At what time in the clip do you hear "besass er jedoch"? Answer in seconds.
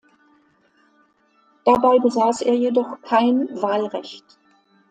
1.99-2.99